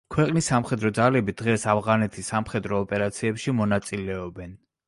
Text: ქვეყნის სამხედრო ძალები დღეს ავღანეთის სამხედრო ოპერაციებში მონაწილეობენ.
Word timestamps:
ქვეყნის 0.13 0.45
სამხედრო 0.51 0.91
ძალები 0.99 1.35
დღეს 1.41 1.67
ავღანეთის 1.75 2.31
სამხედრო 2.35 2.81
ოპერაციებში 2.87 3.57
მონაწილეობენ. 3.63 4.61